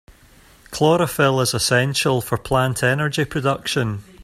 [0.71, 4.01] Chlorophyll is essential for plant energy production.